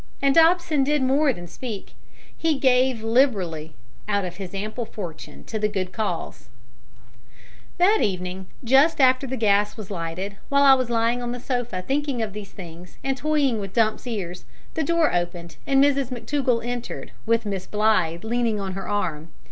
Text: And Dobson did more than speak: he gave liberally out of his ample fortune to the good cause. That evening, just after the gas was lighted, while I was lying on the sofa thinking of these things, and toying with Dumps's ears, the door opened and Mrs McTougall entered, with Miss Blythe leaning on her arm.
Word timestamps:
And 0.19 0.33
Dobson 0.33 0.83
did 0.83 1.03
more 1.03 1.31
than 1.31 1.45
speak: 1.47 1.93
he 2.35 2.57
gave 2.57 3.03
liberally 3.03 3.75
out 4.07 4.25
of 4.25 4.37
his 4.37 4.55
ample 4.55 4.83
fortune 4.83 5.43
to 5.43 5.59
the 5.59 5.67
good 5.67 5.91
cause. 5.93 6.49
That 7.77 7.99
evening, 8.01 8.47
just 8.63 8.99
after 8.99 9.27
the 9.27 9.37
gas 9.37 9.77
was 9.77 9.91
lighted, 9.91 10.37
while 10.49 10.63
I 10.63 10.73
was 10.73 10.89
lying 10.89 11.21
on 11.21 11.33
the 11.33 11.39
sofa 11.39 11.83
thinking 11.83 12.19
of 12.23 12.33
these 12.33 12.49
things, 12.51 12.97
and 13.03 13.15
toying 13.15 13.59
with 13.59 13.73
Dumps's 13.73 14.07
ears, 14.07 14.45
the 14.73 14.81
door 14.83 15.13
opened 15.13 15.57
and 15.67 15.83
Mrs 15.83 16.05
McTougall 16.09 16.65
entered, 16.65 17.11
with 17.27 17.45
Miss 17.45 17.67
Blythe 17.67 18.23
leaning 18.23 18.59
on 18.59 18.73
her 18.73 18.89
arm. 18.89 19.29